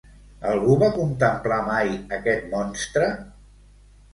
Algú 0.51 0.77
va 0.83 0.87
contemplar 0.95 1.59
mai 1.67 1.91
aquest 2.17 2.49
monstre? 2.55 3.11